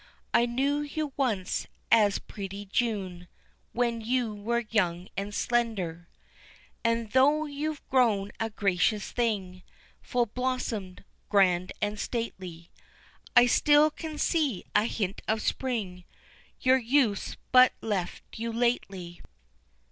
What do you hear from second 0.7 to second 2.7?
you once as pretty